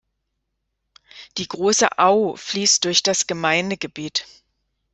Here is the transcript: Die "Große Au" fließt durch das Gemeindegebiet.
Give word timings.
Die 1.37 1.47
"Große 1.47 1.99
Au" 1.99 2.35
fließt 2.35 2.85
durch 2.85 3.03
das 3.03 3.27
Gemeindegebiet. 3.27 4.25